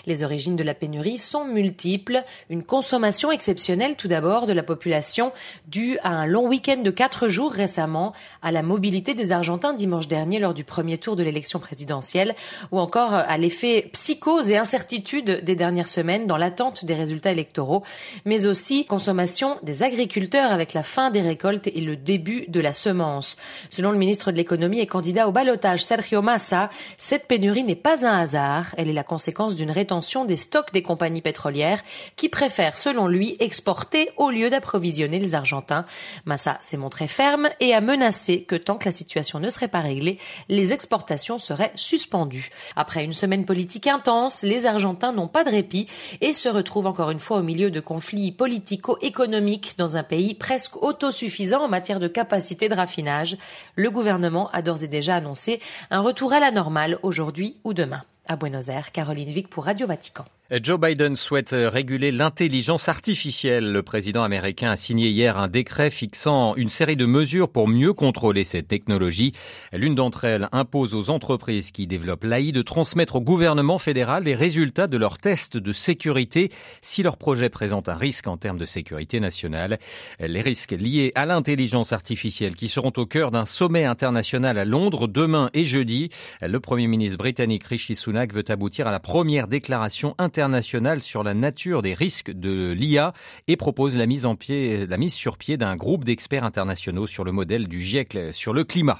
Les 0.07 0.23
origines 0.23 0.57
de 0.57 0.63
la 0.63 0.73
pénurie 0.73 1.19
sont 1.19 1.45
multiples. 1.45 2.21
Une 2.49 2.63
consommation 2.63 3.31
exceptionnelle 3.31 3.95
tout 3.95 4.09
d'abord 4.09 4.45
de 4.45 4.51
la 4.51 4.61
population 4.61 5.31
due 5.67 5.97
à 6.03 6.09
un 6.09 6.25
long 6.25 6.49
week-end 6.49 6.81
de 6.81 6.91
quatre 6.91 7.29
jours 7.29 7.53
récemment, 7.53 8.11
à 8.41 8.51
la 8.51 8.61
mobilité 8.61 9.13
des 9.13 9.31
Argentins 9.31 9.73
dimanche 9.73 10.09
dernier 10.09 10.39
lors 10.39 10.53
du 10.53 10.65
premier 10.65 10.97
tour 10.97 11.15
de 11.15 11.23
l'élection 11.23 11.59
présidentielle, 11.59 12.35
ou 12.73 12.79
encore 12.79 13.13
à 13.13 13.37
l'effet 13.37 13.89
psychose 13.93 14.51
et 14.51 14.57
incertitude 14.57 15.45
des 15.45 15.55
dernières 15.55 15.87
semaines 15.87 16.27
dans 16.27 16.35
l'attente 16.37 16.83
des 16.83 16.93
résultats 16.93 17.31
électoraux, 17.31 17.83
mais 18.25 18.47
aussi 18.47 18.85
consommation 18.85 19.59
des 19.63 19.81
agriculteurs 19.81 20.51
avec 20.51 20.72
la 20.73 20.83
fin 20.83 21.11
des 21.11 21.21
récoltes 21.21 21.67
et 21.67 21.81
le 21.81 21.95
début 21.95 22.45
de 22.47 22.59
la 22.59 22.73
semence. 22.73 23.37
Selon 23.69 23.91
le 23.91 23.97
ministre 23.97 24.31
de 24.31 24.37
l'économie 24.37 24.79
et 24.79 24.87
candidat 24.87 25.27
au 25.27 25.31
balotage 25.31 25.83
Sergio 25.83 26.21
Massa, 26.21 26.69
cette 26.97 27.27
pénurie 27.27 27.63
n'est 27.63 27.75
pas 27.75 28.05
un 28.05 28.17
hasard. 28.17 28.73
Elle 28.77 28.89
est 28.89 28.93
la 28.93 29.03
conséquence 29.03 29.55
d'une 29.55 29.71
rétention 29.71 30.25
des 30.25 30.35
stocks 30.35 30.73
des 30.73 30.81
compagnies 30.81 31.21
pétrolières 31.21 31.83
qui 32.15 32.29
préfèrent, 32.29 32.77
selon 32.77 33.07
lui, 33.07 33.35
exporter 33.39 34.11
au 34.17 34.29
lieu 34.29 34.49
d'approvisionner 34.49 35.19
les 35.19 35.35
Argentins. 35.35 35.85
Massa 36.25 36.57
s'est 36.61 36.77
montré 36.77 37.07
ferme 37.07 37.49
et 37.59 37.73
a 37.73 37.81
menacé 37.81 38.43
que 38.43 38.55
tant 38.55 38.77
que 38.77 38.85
la 38.85 38.91
situation 38.91 39.39
ne 39.39 39.49
serait 39.49 39.67
pas 39.67 39.81
réglée, 39.81 40.17
les 40.49 40.73
exportations 40.73 41.39
seraient 41.39 41.71
suspendues. 41.75 42.49
Après 42.75 43.03
une 43.03 43.13
semaine 43.13 43.45
politique 43.45 43.87
intense, 43.87 44.43
les 44.43 44.65
Argentins 44.65 45.11
n'ont 45.11 45.27
pas 45.27 45.43
de 45.43 45.49
répit 45.49 45.87
et 46.21 46.33
se 46.33 46.49
retrouvent 46.49 46.87
encore 46.87 47.11
une 47.11 47.19
fois 47.19 47.37
au 47.37 47.43
milieu 47.43 47.71
de 47.71 47.79
conflits 47.79 48.31
politico-économiques 48.31 49.75
dans 49.77 49.97
un 49.97 50.03
pays 50.03 50.33
presque 50.63 50.81
autosuffisant 50.81 51.63
en 51.63 51.67
matière 51.67 51.99
de 51.99 52.07
capacité 52.07 52.69
de 52.69 52.75
raffinage. 52.75 53.37
Le 53.75 53.89
gouvernement 53.89 54.49
a 54.51 54.61
d'ores 54.61 54.83
et 54.83 54.87
déjà 54.87 55.17
annoncé 55.17 55.59
un 55.91 55.99
retour 55.99 56.31
à 56.31 56.39
la 56.39 56.51
normale 56.51 56.99
aujourd'hui 57.03 57.57
ou 57.65 57.73
demain. 57.73 58.03
À 58.27 58.37
Buenos 58.37 58.69
Aires, 58.69 58.93
Caroline 58.93 59.31
Vic 59.31 59.49
pour 59.49 59.65
Radio 59.65 59.87
Vatican. 59.87 60.23
Joe 60.51 60.77
Biden 60.77 61.15
souhaite 61.15 61.55
réguler 61.57 62.11
l'intelligence 62.11 62.89
artificielle. 62.89 63.71
Le 63.71 63.81
président 63.81 64.23
américain 64.23 64.71
a 64.71 64.75
signé 64.75 65.07
hier 65.07 65.37
un 65.37 65.47
décret 65.47 65.89
fixant 65.89 66.53
une 66.55 66.67
série 66.67 66.97
de 66.97 67.05
mesures 67.05 67.47
pour 67.47 67.69
mieux 67.69 67.93
contrôler 67.93 68.43
cette 68.43 68.67
technologie. 68.67 69.31
L'une 69.71 69.95
d'entre 69.95 70.25
elles 70.25 70.49
impose 70.51 70.95
aux 70.95 71.09
entreprises 71.09 71.71
qui 71.71 71.87
développent 71.87 72.25
l'AI 72.25 72.51
de 72.51 72.61
transmettre 72.61 73.15
au 73.15 73.21
gouvernement 73.21 73.79
fédéral 73.79 74.25
les 74.25 74.35
résultats 74.35 74.87
de 74.87 74.97
leurs 74.97 75.17
tests 75.17 75.55
de 75.55 75.71
sécurité 75.71 76.51
si 76.81 77.03
leur 77.03 77.15
projet 77.15 77.47
présente 77.47 77.87
un 77.87 77.95
risque 77.95 78.27
en 78.27 78.35
termes 78.35 78.59
de 78.59 78.65
sécurité 78.65 79.21
nationale. 79.21 79.79
Les 80.19 80.41
risques 80.41 80.71
liés 80.71 81.13
à 81.15 81.25
l'intelligence 81.25 81.93
artificielle 81.93 82.57
qui 82.57 82.67
seront 82.67 82.91
au 82.97 83.05
cœur 83.05 83.31
d'un 83.31 83.45
sommet 83.45 83.85
international 83.85 84.57
à 84.57 84.65
Londres 84.65 85.07
demain 85.07 85.49
et 85.53 85.63
jeudi. 85.63 86.09
Le 86.41 86.59
premier 86.59 86.87
ministre 86.87 87.17
britannique 87.17 87.63
Rishi 87.63 87.95
Sunak 87.95 88.33
veut 88.33 88.43
aboutir 88.49 88.87
à 88.87 88.91
la 88.91 88.99
première 88.99 89.47
déclaration 89.47 90.15
international 90.37 91.01
sur 91.01 91.23
la 91.23 91.33
nature 91.33 91.81
des 91.81 91.93
risques 91.93 92.31
de 92.31 92.71
l'IA 92.71 93.13
et 93.47 93.55
propose 93.55 93.95
la 93.95 94.07
mise, 94.07 94.25
la 94.25 94.97
mise 94.97 95.13
sur 95.13 95.37
pied 95.37 95.57
d'un 95.57 95.75
groupe 95.75 96.03
d'experts 96.03 96.43
internationaux 96.43 97.05
sur 97.05 97.23
le 97.23 97.31
modèle 97.31 97.67
du 97.67 97.81
GIEC 97.81 98.17
sur 98.31 98.53
le 98.53 98.63
climat. 98.63 98.99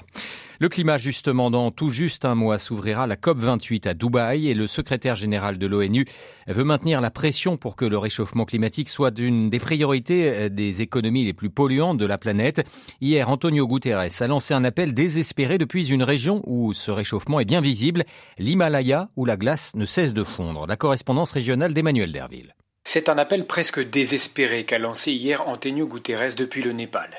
Le 0.60 0.68
climat, 0.68 0.98
justement, 0.98 1.50
dans 1.50 1.72
tout 1.72 1.88
juste 1.88 2.24
un 2.24 2.36
mois, 2.36 2.58
s'ouvrira 2.58 3.06
la 3.08 3.16
COP28 3.16 3.88
à 3.88 3.94
Dubaï 3.94 4.48
et 4.48 4.54
le 4.54 4.68
secrétaire 4.68 5.16
général 5.16 5.58
de 5.58 5.66
l'ONU 5.66 6.06
veut 6.46 6.62
maintenir 6.62 7.00
la 7.00 7.10
pression 7.10 7.56
pour 7.56 7.74
que 7.74 7.84
le 7.84 7.98
réchauffement 7.98 8.44
climatique 8.44 8.88
soit 8.88 9.18
une 9.18 9.50
des 9.50 9.58
priorités 9.58 10.48
des 10.50 10.80
économies 10.80 11.24
les 11.24 11.32
plus 11.32 11.50
polluantes 11.50 11.98
de 11.98 12.06
la 12.06 12.18
planète. 12.18 12.62
Hier, 13.00 13.28
Antonio 13.28 13.66
Guterres 13.66 14.06
a 14.20 14.26
lancé 14.26 14.54
un 14.54 14.64
appel 14.64 14.94
désespéré 14.94 15.58
depuis 15.58 15.90
une 15.90 16.04
région 16.04 16.40
où 16.46 16.72
ce 16.72 16.92
réchauffement 16.92 17.40
est 17.40 17.44
bien 17.44 17.60
visible, 17.60 18.04
l'Himalaya, 18.38 19.08
où 19.16 19.24
la 19.24 19.36
glace 19.36 19.74
ne 19.74 19.84
cesse 19.84 20.14
de 20.14 20.22
fondre. 20.22 20.66
La 20.66 20.76
correspondance 20.76 21.32
régionale 21.32 21.74
d'Emmanuel 21.74 22.12
Derville. 22.12 22.54
C'est 22.84 23.08
un 23.08 23.18
appel 23.18 23.46
presque 23.46 23.80
désespéré 23.90 24.64
qu'a 24.64 24.78
lancé 24.78 25.10
hier 25.10 25.48
Antonio 25.48 25.86
Guterres 25.88 26.34
depuis 26.36 26.62
le 26.62 26.72
Népal. 26.72 27.10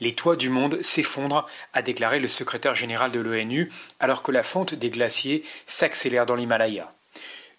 Les 0.00 0.14
toits 0.14 0.36
du 0.36 0.48
monde 0.48 0.80
s'effondrent, 0.82 1.46
a 1.74 1.82
déclaré 1.82 2.20
le 2.20 2.28
secrétaire 2.28 2.74
général 2.74 3.10
de 3.10 3.20
l'ONU, 3.20 3.70
alors 4.00 4.22
que 4.22 4.32
la 4.32 4.42
fonte 4.42 4.74
des 4.74 4.90
glaciers 4.90 5.44
s'accélère 5.66 6.26
dans 6.26 6.36
l'Himalaya. 6.36 6.92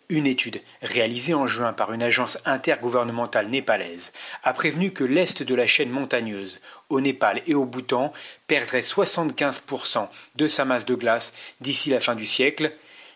Une 0.09 0.27
étude 0.27 0.59
réalisée 0.81 1.33
en 1.33 1.47
juin 1.47 1.71
par 1.71 1.93
une 1.93 2.03
agence 2.03 2.37
intergouvernementale 2.43 3.47
népalaise 3.47 4.11
a 4.43 4.51
prévenu 4.51 4.91
que 4.91 5.05
l'est 5.05 5.41
de 5.41 5.55
la 5.55 5.67
chaîne 5.67 5.89
montagneuse, 5.89 6.59
au 6.89 6.99
Népal 6.99 7.41
et 7.47 7.53
au 7.53 7.63
Bhoutan, 7.63 8.11
perdrait 8.47 8.81
75% 8.81 10.09
de 10.35 10.47
sa 10.47 10.65
masse 10.65 10.85
de 10.85 10.95
glace 10.95 11.33
d'ici 11.61 11.91
la 11.91 12.01
fin 12.01 12.15
du 12.15 12.25
siècle. 12.25 12.73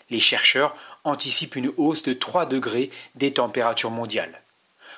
Les 0.10 0.22
chercheurs 0.22 0.78
anticipent 1.04 1.58
une 1.58 1.74
hausse 1.76 2.04
de 2.04 2.14
3 2.14 2.46
degrés 2.46 2.90
des 3.16 3.34
températures 3.34 3.92
mondiales. 3.92 4.42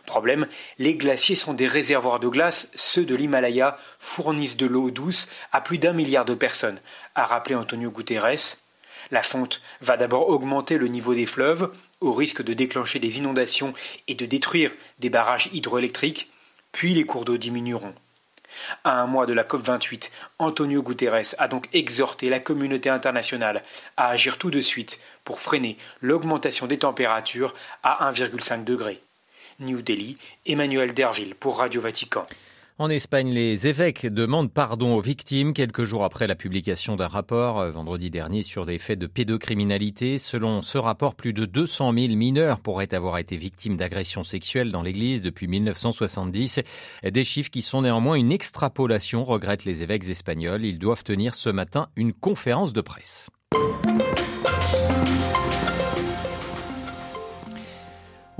Problème, 0.08 0.48
les 0.80 0.96
glaciers 0.96 1.36
sont 1.36 1.54
des 1.54 1.68
réservoirs 1.68 2.22
de 2.22 2.30
glace, 2.30 2.72
ceux 2.76 3.04
de 3.04 3.14
l'Himalaya 3.14 3.78
fournissent 4.00 4.56
de 4.56 4.66
l'eau 4.66 4.90
douce 4.90 5.28
à 5.52 5.60
plus 5.60 5.80
d'un 5.80 5.92
milliard 5.92 6.24
de 6.24 6.34
personnes, 6.34 6.80
a 7.14 7.26
rappelé 7.26 7.56
Antonio 7.56 7.92
Guterres. 7.92 8.56
La 9.12 9.22
fonte 9.22 9.62
va 9.82 9.98
d'abord 9.98 10.30
augmenter 10.30 10.78
le 10.78 10.88
niveau 10.88 11.14
des 11.14 11.26
fleuves, 11.26 11.74
au 12.00 12.14
risque 12.14 12.42
de 12.42 12.54
déclencher 12.54 13.00
des 13.00 13.18
inondations 13.18 13.74
et 14.08 14.16
de 14.16 14.26
détruire 14.26 14.72
des 14.98 15.10
barrages 15.10 15.50
hydroélectriques, 15.52 16.32
puis 16.72 16.94
les 16.94 17.04
cours 17.04 17.26
d'eau 17.26 17.38
diminueront. 17.38 17.94
À 18.86 19.02
un 19.02 19.08
mois 19.08 19.26
de 19.26 19.34
la 19.34 19.44
COP28, 19.44 20.12
Antonio 20.40 20.84
Guterres 20.84 21.36
a 21.38 21.50
donc 21.50 21.68
exhorté 21.74 22.30
la 22.30 22.40
communauté 22.40 22.90
internationale 22.90 23.62
à 23.98 24.08
agir 24.08 24.38
tout 24.38 24.52
de 24.52 24.62
suite 24.62 25.02
pour 25.26 25.42
freiner 25.42 25.78
l'augmentation 26.00 26.66
des 26.66 26.80
températures 26.80 27.54
à 27.84 28.10
1,5 28.10 28.64
degré. 28.64 29.02
New 29.60 29.82
Delhi, 29.82 30.18
Emmanuel 30.46 30.94
Derville 30.94 31.34
pour 31.34 31.58
Radio 31.58 31.82
Vatican. 31.82 32.26
En 32.78 32.92
Espagne, 32.92 33.32
les 33.32 33.66
évêques 33.66 34.06
demandent 34.06 34.52
pardon 34.52 34.94
aux 34.94 35.02
victimes 35.02 35.54
quelques 35.54 35.84
jours 35.84 36.04
après 36.04 36.28
la 36.28 36.36
publication 36.36 36.96
d'un 36.96 37.08
rapport 37.08 37.58
euh, 37.60 37.72
vendredi 37.72 38.12
dernier 38.12 38.44
sur 38.44 38.68
des 38.68 38.78
faits 38.78 39.00
de 39.00 39.08
pédocriminalité. 39.08 40.20
Selon 40.20 40.62
ce 40.62 40.78
rapport, 40.78 41.16
plus 41.16 41.34
de 41.34 41.46
200 41.46 41.92
000 41.92 42.08
mineurs 42.14 42.60
pourraient 42.60 42.94
avoir 42.94 43.18
été 43.18 43.36
victimes 43.36 43.78
d'agressions 43.78 44.24
sexuelles 44.24 44.72
dans 44.72 44.84
l'Église 44.84 45.24
depuis 45.24 45.48
1970. 45.48 46.62
Des 47.04 47.24
chiffres 47.24 47.50
qui 47.50 47.64
sont 47.64 47.82
néanmoins 47.82 48.14
une 48.14 48.32
extrapolation, 48.32 49.24
regrettent 49.24 49.66
les 49.66 49.82
évêques 49.82 50.08
espagnols. 50.08 50.64
Ils 50.64 50.78
doivent 50.78 51.04
tenir 51.04 51.34
ce 51.34 51.50
matin 51.50 51.90
une 51.96 52.14
conférence 52.14 52.74
de 52.74 52.82
presse. 52.82 53.32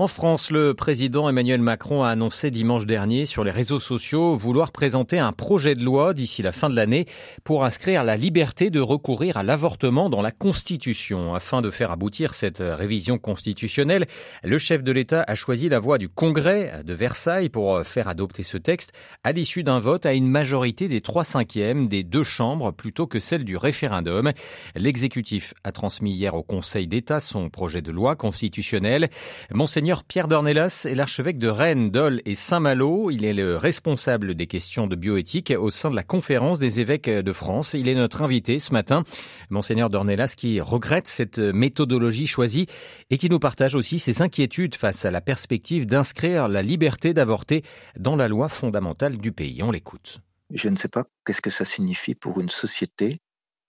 En 0.00 0.06
France, 0.06 0.52
le 0.52 0.74
président 0.74 1.28
Emmanuel 1.28 1.60
Macron 1.60 2.04
a 2.04 2.10
annoncé 2.10 2.52
dimanche 2.52 2.86
dernier 2.86 3.26
sur 3.26 3.42
les 3.42 3.50
réseaux 3.50 3.80
sociaux 3.80 4.36
vouloir 4.36 4.70
présenter 4.70 5.18
un 5.18 5.32
projet 5.32 5.74
de 5.74 5.82
loi 5.82 6.14
d'ici 6.14 6.40
la 6.40 6.52
fin 6.52 6.70
de 6.70 6.76
l'année 6.76 7.06
pour 7.42 7.64
inscrire 7.64 8.04
la 8.04 8.16
liberté 8.16 8.70
de 8.70 8.78
recourir 8.78 9.38
à 9.38 9.42
l'avortement 9.42 10.08
dans 10.08 10.22
la 10.22 10.30
Constitution. 10.30 11.34
Afin 11.34 11.62
de 11.62 11.72
faire 11.72 11.90
aboutir 11.90 12.34
cette 12.34 12.60
révision 12.60 13.18
constitutionnelle, 13.18 14.06
le 14.44 14.56
chef 14.60 14.84
de 14.84 14.92
l'État 14.92 15.24
a 15.26 15.34
choisi 15.34 15.68
la 15.68 15.80
voie 15.80 15.98
du 15.98 16.08
Congrès 16.08 16.84
de 16.84 16.94
Versailles 16.94 17.48
pour 17.48 17.84
faire 17.84 18.06
adopter 18.06 18.44
ce 18.44 18.56
texte 18.56 18.92
à 19.24 19.32
l'issue 19.32 19.64
d'un 19.64 19.80
vote 19.80 20.06
à 20.06 20.12
une 20.12 20.28
majorité 20.28 20.86
des 20.86 21.00
trois 21.00 21.24
cinquièmes 21.24 21.88
des 21.88 22.04
deux 22.04 22.22
chambres 22.22 22.70
plutôt 22.70 23.08
que 23.08 23.18
celle 23.18 23.42
du 23.42 23.56
référendum. 23.56 24.30
L'exécutif 24.76 25.54
a 25.64 25.72
transmis 25.72 26.12
hier 26.12 26.36
au 26.36 26.44
Conseil 26.44 26.86
d'État 26.86 27.18
son 27.18 27.50
projet 27.50 27.82
de 27.82 27.90
loi 27.90 28.14
constitutionnelle. 28.14 29.08
Monseigneur 29.50 29.87
Pierre 30.06 30.28
Dornelas 30.28 30.86
est 30.88 30.94
l'archevêque 30.94 31.38
de 31.38 31.48
Rennes, 31.48 31.90
Dole 31.90 32.20
et 32.26 32.34
Saint-Malo. 32.34 33.10
Il 33.10 33.24
est 33.24 33.32
le 33.32 33.56
responsable 33.56 34.34
des 34.34 34.46
questions 34.46 34.86
de 34.86 34.96
bioéthique 34.96 35.52
au 35.58 35.70
sein 35.70 35.88
de 35.88 35.96
la 35.96 36.02
conférence 36.02 36.58
des 36.58 36.80
évêques 36.80 37.08
de 37.08 37.32
France. 37.32 37.72
Il 37.72 37.88
est 37.88 37.94
notre 37.94 38.22
invité 38.22 38.58
ce 38.58 38.72
matin. 38.72 39.04
Monseigneur 39.48 39.88
Dornelas 39.88 40.34
qui 40.36 40.60
regrette 40.60 41.08
cette 41.08 41.38
méthodologie 41.38 42.26
choisie 42.26 42.66
et 43.08 43.16
qui 43.16 43.30
nous 43.30 43.38
partage 43.38 43.74
aussi 43.74 43.98
ses 43.98 44.20
inquiétudes 44.20 44.74
face 44.74 45.04
à 45.06 45.10
la 45.10 45.22
perspective 45.22 45.86
d'inscrire 45.86 46.48
la 46.48 46.60
liberté 46.60 47.14
d'avorter 47.14 47.62
dans 47.96 48.16
la 48.16 48.28
loi 48.28 48.48
fondamentale 48.48 49.16
du 49.16 49.32
pays. 49.32 49.62
On 49.62 49.70
l'écoute. 49.70 50.20
Je 50.52 50.68
ne 50.68 50.76
sais 50.76 50.88
pas 50.88 51.04
qu'est-ce 51.24 51.42
que 51.42 51.50
ça 51.50 51.64
signifie 51.64 52.14
pour 52.14 52.40
une 52.40 52.50
société 52.50 53.20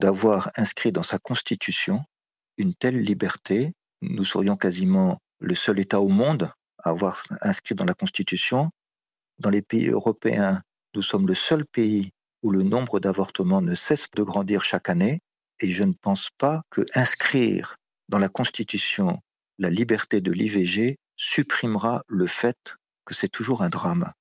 d'avoir 0.02 0.52
inscrit 0.56 0.92
dans 0.92 1.04
sa 1.04 1.18
constitution 1.18 2.02
une 2.58 2.74
telle 2.74 3.00
liberté. 3.00 3.74
Nous 4.02 4.26
serions 4.26 4.58
quasiment 4.58 5.20
le 5.40 5.56
seul 5.56 5.80
État 5.80 6.02
au 6.02 6.10
monde 6.10 6.52
à 6.84 6.90
avoir 6.90 7.24
inscrit 7.42 7.76
dans 7.76 7.86
la 7.86 7.94
Constitution. 7.94 8.72
Dans 9.40 9.50
les 9.50 9.62
pays 9.62 9.90
européens, 9.90 10.62
nous 10.94 11.02
sommes 11.02 11.28
le 11.28 11.36
seul 11.36 11.66
pays 11.66 12.12
où 12.42 12.52
le 12.52 12.64
nombre 12.64 13.00
d'avortements 13.00 13.62
ne 13.62 13.76
cesse 13.76 14.10
de 14.16 14.24
grandir 14.24 14.64
chaque 14.64 14.90
année. 14.90 15.22
Et 15.60 15.72
je 15.72 15.84
ne 15.84 15.94
pense 15.94 16.30
pas 16.38 16.64
que 16.70 16.86
inscrire 16.94 17.76
dans 18.08 18.20
la 18.20 18.30
Constitution 18.30 19.20
la 19.58 19.70
liberté 19.70 20.22
de 20.22 20.32
l'IVG 20.32 20.98
supprimera 21.18 22.04
le 22.08 22.28
fait 22.28 22.76
que 23.06 23.14
c'est 23.14 23.28
toujours 23.28 23.62
un 23.62 23.70
drame. 23.70 24.12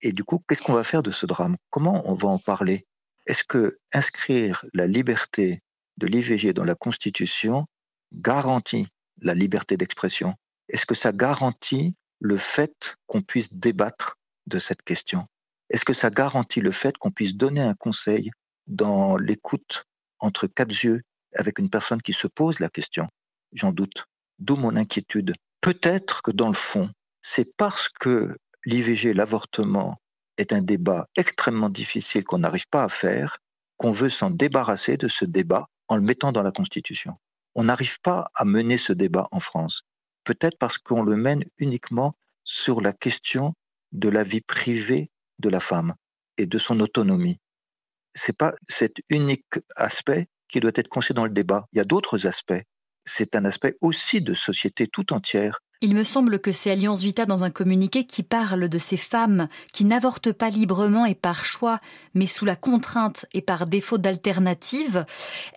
Et 0.00 0.12
du 0.12 0.24
coup, 0.24 0.42
qu'est-ce 0.48 0.62
qu'on 0.62 0.72
va 0.72 0.84
faire 0.84 1.02
de 1.02 1.12
ce 1.12 1.26
drame? 1.26 1.56
Comment 1.70 2.02
on 2.10 2.14
va 2.14 2.28
en 2.28 2.38
parler? 2.38 2.84
Est-ce 3.26 3.44
que 3.44 3.78
inscrire 3.92 4.64
la 4.74 4.86
liberté 4.86 5.62
de 5.96 6.06
l'IVG 6.06 6.52
dans 6.52 6.64
la 6.64 6.74
Constitution 6.74 7.66
garantit 8.12 8.88
la 9.18 9.34
liberté 9.34 9.76
d'expression? 9.76 10.34
Est-ce 10.68 10.86
que 10.86 10.94
ça 10.94 11.12
garantit 11.12 11.94
le 12.20 12.38
fait 12.38 12.96
qu'on 13.06 13.22
puisse 13.22 13.52
débattre 13.52 14.16
de 14.46 14.58
cette 14.58 14.82
question? 14.82 15.26
Est-ce 15.70 15.84
que 15.84 15.92
ça 15.92 16.10
garantit 16.10 16.60
le 16.60 16.72
fait 16.72 16.96
qu'on 16.96 17.10
puisse 17.10 17.34
donner 17.34 17.60
un 17.60 17.74
conseil 17.74 18.30
dans 18.66 19.16
l'écoute 19.16 19.84
entre 20.20 20.46
quatre 20.46 20.72
yeux 20.72 21.02
avec 21.34 21.58
une 21.58 21.70
personne 21.70 22.02
qui 22.02 22.12
se 22.12 22.26
pose 22.26 22.60
la 22.60 22.68
question? 22.68 23.08
J'en 23.52 23.72
doute. 23.72 24.06
D'où 24.38 24.56
mon 24.56 24.76
inquiétude. 24.76 25.34
Peut-être 25.60 26.22
que 26.22 26.30
dans 26.30 26.48
le 26.48 26.54
fond, 26.54 26.90
c'est 27.22 27.56
parce 27.56 27.88
que 27.88 28.36
l'IVG, 28.64 29.14
l'avortement, 29.14 29.98
est 30.36 30.52
un 30.52 30.62
débat 30.62 31.06
extrêmement 31.16 31.70
difficile 31.70 32.24
qu'on 32.24 32.38
n'arrive 32.38 32.68
pas 32.68 32.84
à 32.84 32.88
faire, 32.88 33.38
qu'on 33.76 33.92
veut 33.92 34.10
s'en 34.10 34.30
débarrasser 34.30 34.96
de 34.96 35.08
ce 35.08 35.24
débat 35.24 35.66
en 35.88 35.96
le 35.96 36.02
mettant 36.02 36.32
dans 36.32 36.42
la 36.42 36.52
Constitution. 36.52 37.16
On 37.54 37.64
n'arrive 37.64 38.00
pas 38.00 38.30
à 38.34 38.44
mener 38.44 38.78
ce 38.78 38.92
débat 38.92 39.28
en 39.30 39.40
France 39.40 39.84
peut-être 40.24 40.58
parce 40.58 40.78
qu'on 40.78 41.02
le 41.02 41.16
mène 41.16 41.44
uniquement 41.58 42.16
sur 42.44 42.80
la 42.80 42.92
question 42.92 43.54
de 43.92 44.08
la 44.08 44.24
vie 44.24 44.40
privée 44.40 45.10
de 45.38 45.48
la 45.48 45.60
femme 45.60 45.94
et 46.36 46.46
de 46.46 46.58
son 46.58 46.80
autonomie. 46.80 47.38
C'est 48.14 48.36
pas 48.36 48.54
cet 48.68 48.96
unique 49.08 49.58
aspect 49.76 50.28
qui 50.48 50.60
doit 50.60 50.72
être 50.74 50.88
considéré 50.88 51.16
dans 51.16 51.24
le 51.24 51.32
débat. 51.32 51.66
Il 51.72 51.78
y 51.78 51.80
a 51.80 51.84
d'autres 51.84 52.26
aspects. 52.26 52.62
C'est 53.04 53.34
un 53.36 53.44
aspect 53.44 53.76
aussi 53.80 54.20
de 54.20 54.34
société 54.34 54.88
tout 54.88 55.12
entière 55.12 55.60
il 55.84 55.94
me 55.94 56.02
semble 56.02 56.38
que 56.38 56.50
c'est 56.50 56.70
Alliance 56.70 57.02
Vita 57.02 57.26
dans 57.26 57.44
un 57.44 57.50
communiqué 57.50 58.06
qui 58.06 58.22
parle 58.22 58.70
de 58.70 58.78
ces 58.78 58.96
femmes 58.96 59.48
qui 59.74 59.84
n'avortent 59.84 60.32
pas 60.32 60.48
librement 60.48 61.04
et 61.04 61.14
par 61.14 61.44
choix, 61.44 61.78
mais 62.14 62.26
sous 62.26 62.46
la 62.46 62.56
contrainte 62.56 63.26
et 63.34 63.42
par 63.42 63.66
défaut 63.66 63.98
d'alternative. 63.98 65.04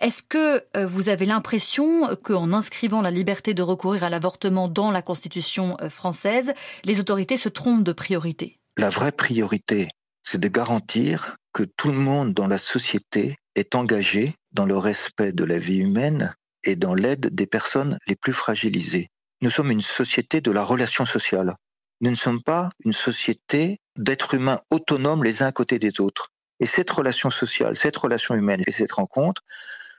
Est-ce 0.00 0.22
que 0.22 0.62
euh, 0.76 0.86
vous 0.86 1.08
avez 1.08 1.24
l'impression 1.24 2.14
qu'en 2.22 2.52
inscrivant 2.52 3.00
la 3.00 3.10
liberté 3.10 3.54
de 3.54 3.62
recourir 3.62 4.04
à 4.04 4.10
l'avortement 4.10 4.68
dans 4.68 4.90
la 4.90 5.00
Constitution 5.00 5.78
euh, 5.80 5.88
française, 5.88 6.52
les 6.84 7.00
autorités 7.00 7.38
se 7.38 7.48
trompent 7.48 7.84
de 7.84 7.92
priorité? 7.92 8.58
La 8.76 8.90
vraie 8.90 9.12
priorité, 9.12 9.88
c'est 10.24 10.38
de 10.38 10.48
garantir 10.48 11.38
que 11.54 11.62
tout 11.62 11.88
le 11.88 11.98
monde 11.98 12.34
dans 12.34 12.48
la 12.48 12.58
société 12.58 13.36
est 13.54 13.74
engagé 13.74 14.34
dans 14.52 14.66
le 14.66 14.76
respect 14.76 15.32
de 15.32 15.44
la 15.44 15.58
vie 15.58 15.78
humaine 15.78 16.34
et 16.64 16.76
dans 16.76 16.92
l'aide 16.92 17.34
des 17.34 17.46
personnes 17.46 17.98
les 18.06 18.14
plus 18.14 18.34
fragilisées. 18.34 19.08
Nous 19.40 19.50
sommes 19.50 19.70
une 19.70 19.82
société 19.82 20.40
de 20.40 20.50
la 20.50 20.64
relation 20.64 21.06
sociale. 21.06 21.54
Nous 22.00 22.10
ne 22.10 22.16
sommes 22.16 22.42
pas 22.42 22.70
une 22.84 22.92
société 22.92 23.80
d'êtres 23.94 24.34
humains 24.34 24.60
autonomes 24.70 25.22
les 25.22 25.42
uns 25.42 25.46
à 25.46 25.52
côté 25.52 25.78
des 25.78 26.00
autres. 26.00 26.32
Et 26.58 26.66
cette 26.66 26.90
relation 26.90 27.30
sociale, 27.30 27.76
cette 27.76 27.96
relation 27.96 28.34
humaine 28.34 28.62
et 28.66 28.72
cette 28.72 28.90
rencontre 28.90 29.42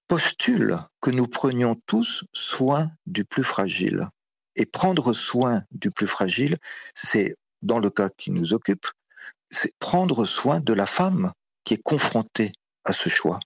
postulent 0.10 0.80
que 1.00 1.10
nous 1.10 1.28
prenions 1.28 1.76
tous 1.86 2.26
soin 2.34 2.92
du 3.06 3.24
plus 3.24 3.46
fragile. 3.46 4.10
Et 4.58 4.66
prendre 4.66 5.14
soin 5.14 5.64
du 5.72 5.90
plus 5.90 6.08
fragile, 6.08 6.58
c'est, 6.94 7.38
dans 7.62 7.80
le 7.80 7.90
cas 7.90 8.10
qui 8.10 8.32
nous 8.32 8.54
occupe, 8.54 8.88
c'est 9.52 9.74
prendre 9.80 10.26
soin 10.26 10.60
de 10.60 10.74
la 10.74 10.86
femme 10.86 11.32
qui 11.64 11.76
est 11.76 11.82
confrontée 11.82 12.52
à 12.84 12.92
ce 12.92 13.08
choix. 13.08 13.40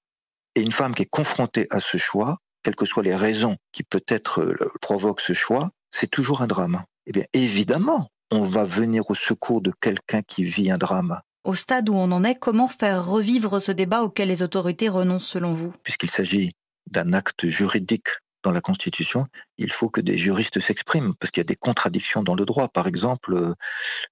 Et 0.55 0.61
une 0.61 0.71
femme 0.71 0.95
qui 0.95 1.03
est 1.03 1.09
confrontée 1.09 1.67
à 1.69 1.79
ce 1.79 1.97
choix, 1.97 2.39
quelles 2.63 2.75
que 2.75 2.85
soient 2.85 3.03
les 3.03 3.15
raisons 3.15 3.57
qui 3.71 3.83
peut-être 3.83 4.55
provoquent 4.81 5.21
ce 5.21 5.33
choix, 5.33 5.69
c'est 5.93 6.09
toujours 6.09 6.41
un 6.41 6.47
drame. 6.47 6.83
Eh 7.05 7.11
bien, 7.11 7.25
évidemment, 7.33 8.09
on 8.31 8.43
va 8.43 8.65
venir 8.65 9.09
au 9.09 9.15
secours 9.15 9.61
de 9.61 9.71
quelqu'un 9.79 10.21
qui 10.23 10.43
vit 10.43 10.71
un 10.71 10.77
drame. 10.77 11.21
Au 11.43 11.55
stade 11.55 11.89
où 11.89 11.93
on 11.95 12.11
en 12.11 12.23
est, 12.23 12.35
comment 12.35 12.67
faire 12.67 13.05
revivre 13.05 13.61
ce 13.61 13.71
débat 13.71 14.01
auquel 14.01 14.29
les 14.29 14.41
autorités 14.41 14.89
renoncent 14.89 15.27
selon 15.27 15.53
vous? 15.53 15.71
Puisqu'il 15.83 16.09
s'agit 16.09 16.53
d'un 16.89 17.13
acte 17.13 17.47
juridique 17.47 18.07
dans 18.43 18.51
la 18.51 18.61
Constitution, 18.61 19.27
il 19.57 19.71
faut 19.71 19.89
que 19.89 20.01
des 20.01 20.17
juristes 20.17 20.59
s'expriment, 20.59 21.13
parce 21.15 21.31
qu'il 21.31 21.41
y 21.41 21.45
a 21.45 21.45
des 21.45 21.55
contradictions 21.55 22.23
dans 22.23 22.35
le 22.35 22.45
droit. 22.45 22.67
Par 22.67 22.87
exemple, 22.87 23.33
euh, 23.35 23.53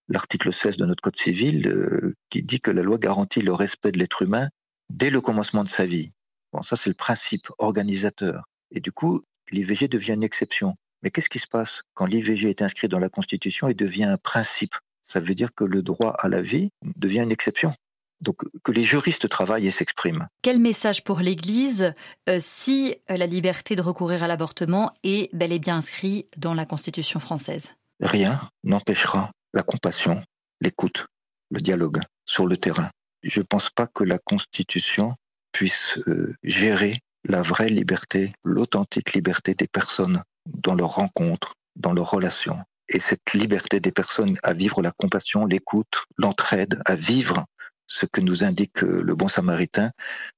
l'article 0.08 0.54
16 0.54 0.78
de 0.78 0.86
notre 0.86 1.02
Code 1.02 1.18
civil 1.18 1.68
euh, 1.68 2.16
qui 2.30 2.44
dit 2.44 2.62
que 2.62 2.72
la 2.72 2.82
loi 2.82 2.98
garantit 2.98 3.42
le 3.42 3.54
respect 3.54 3.92
de 3.92 3.98
l'être 3.98 4.22
humain 4.22 4.50
dès 4.90 5.10
le 5.10 5.20
commencement 5.20 5.64
de 5.64 5.70
sa 5.70 5.86
vie. 5.86 6.12
Bon, 6.54 6.62
ça 6.62 6.76
c'est 6.76 6.90
le 6.90 6.96
principe 6.96 7.48
organisateur. 7.58 8.44
Et 8.72 8.82
du 8.82 8.92
coup, 8.92 9.22
l'IVG 9.52 9.88
devient 9.88 10.14
une 10.14 10.24
exception. 10.24 10.76
Mais 11.04 11.12
qu'est-ce 11.12 11.30
qui 11.30 11.40
se 11.40 11.48
passe 11.48 11.84
quand 11.94 12.06
l'IVG 12.06 12.50
est 12.50 12.62
inscrit 12.62 12.88
dans 12.88 13.00
la 13.00 13.10
Constitution 13.10 13.68
et 13.68 13.74
devient 13.74 14.06
un 14.06 14.18
principe? 14.18 14.76
Ça 15.02 15.20
veut 15.20 15.36
dire 15.36 15.54
que 15.54 15.64
le 15.64 15.82
droit 15.82 16.12
à 16.20 16.30
la 16.30 16.42
vie 16.42 16.70
devient 16.96 17.22
une 17.22 17.32
exception. 17.32 17.74
Donc 18.22 18.38
que 18.64 18.72
les 18.72 18.84
juristes 18.84 19.28
travaillent 19.30 19.68
et 19.68 19.72
s'expriment. 19.72 20.28
Quel 20.44 20.60
message 20.60 21.04
pour 21.04 21.20
l'Église 21.22 21.94
euh, 22.30 22.38
si 22.40 22.96
euh, 23.10 23.18
la 23.18 23.26
liberté 23.26 23.76
de 23.76 23.82
recourir 23.82 24.22
à 24.22 24.28
l'avortement 24.28 24.94
est 25.04 25.34
bel 25.36 25.52
et 25.52 25.60
bien 25.60 25.78
inscrite 25.78 26.28
dans 26.38 26.54
la 26.54 26.66
Constitution 26.66 27.20
française? 27.20 27.74
Rien 28.00 28.50
n'empêchera 28.64 29.32
la 29.54 29.64
compassion, 29.64 30.24
l'écoute, 30.62 31.08
le 31.50 31.62
dialogue 31.62 32.00
sur 32.26 32.46
le 32.46 32.58
terrain. 32.58 32.92
Je 33.24 33.40
ne 33.40 33.46
pense 33.46 33.72
pas 33.72 33.88
que 33.88 34.04
la 34.04 34.20
Constitution 34.20 35.16
puisse 35.52 35.98
euh, 36.08 36.36
gérer 36.44 37.00
la 37.24 37.42
vraie 37.42 37.70
liberté, 37.70 38.34
l'authentique 38.44 39.14
liberté 39.14 39.56
des 39.56 39.68
personnes 39.68 40.24
dans 40.46 40.76
leurs 40.76 40.96
rencontres, 40.96 41.56
dans 41.76 41.94
leurs 41.94 42.10
relations. 42.10 42.60
Et 42.90 43.00
cette 43.00 43.34
liberté 43.34 43.80
des 43.80 43.92
personnes 43.92 44.38
à 44.44 44.54
vivre 44.54 44.82
la 44.82 44.92
compassion, 44.92 45.46
l'écoute, 45.46 46.06
l'entraide, 46.18 46.82
à 46.86 46.96
vivre 46.96 47.46
ce 47.88 48.06
que 48.06 48.22
nous 48.22 48.44
indique 48.44 48.84
euh, 48.84 49.02
le 49.02 49.16
bon 49.16 49.28
samaritain, 49.28 49.92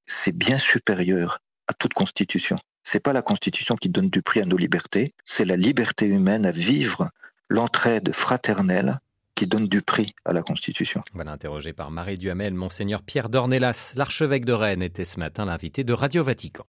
c'est 0.06 0.36
bien 0.36 0.58
supérieur 0.58 1.40
à 1.68 1.74
toute 1.74 1.94
constitution. 1.94 2.58
C'est 2.84 3.00
pas 3.00 3.14
la 3.14 3.22
constitution 3.22 3.76
qui 3.76 3.90
donne 3.90 4.10
du 4.10 4.22
prix 4.22 4.42
à 4.42 4.46
nos 4.46 4.58
libertés, 4.58 5.14
c'est 5.24 5.46
la 5.46 5.56
liberté 5.56 6.08
humaine 6.08 6.46
à 6.46 6.52
vivre 6.52 7.10
l'entraide 7.50 8.12
fraternelle 8.14 9.00
qui 9.36 9.48
donne 9.48 9.68
du 9.68 9.82
prix 9.82 10.14
à 10.26 10.34
la 10.34 10.44
Constitution. 10.44 11.02
Voilà, 11.14 11.32
interrogé 11.32 11.74
par 11.74 11.92
Marie 11.92 12.18
Duhamel, 12.18 12.54
Monseigneur 12.54 13.02
Pierre 13.02 13.30
Dornelas, 13.30 13.94
l'archevêque 13.96 14.46
de 14.46 14.54
Rennes, 14.54 14.84
était 14.84 15.06
ce 15.06 15.20
matin 15.20 15.46
l'invité 15.46 15.84
de 15.84 15.94
Radio 15.94 16.24
Vatican. 16.24 16.66